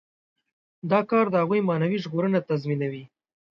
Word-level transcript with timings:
دا 0.91 0.99
کار 1.09 1.25
د 1.29 1.35
هغوی 1.41 1.61
معنوي 1.69 1.97
ژغورنه 2.03 2.39
تضمینوي. 2.49 3.03